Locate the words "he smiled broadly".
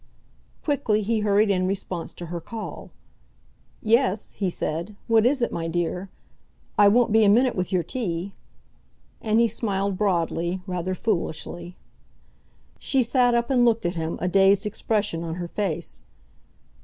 9.39-10.63